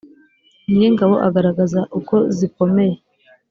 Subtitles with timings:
[0.73, 2.95] nyir ‘ingabo agaragaza ukozikomeye.